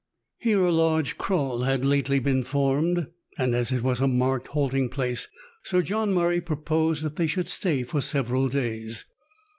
Here 0.39 0.63
a 0.65 0.71
large 0.71 1.19
kraal 1.19 1.59
had 1.61 1.85
lately 1.85 2.17
been 2.17 2.41
formed, 2.43 3.05
and 3.37 3.53
as 3.53 3.71
it 3.71 3.83
was 3.83 4.01
a 4.01 4.07
marked 4.07 4.47
halting 4.47 4.89
place, 4.89 5.27
Sir 5.63 5.83
John 5.83 6.11
Murray 6.11 6.41
proposed 6.41 7.03
that 7.03 7.17
they 7.17 7.27
should 7.27 7.47
stay 7.49 7.83
for 7.83 8.01
several 8.01 8.49
days. 8.49 9.05